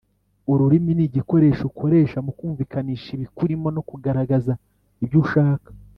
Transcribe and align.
ururimi 0.51 0.91
ni 0.95 1.03
igikoresho 1.07 1.63
ukoresha 1.71 2.17
mu 2.25 2.31
kumvikanisha 2.37 3.09
ibikurimo 3.17 3.67
no 3.75 3.81
kugaragaza 3.89 4.53
ibyo 5.03 5.17
ushaka, 5.23 5.69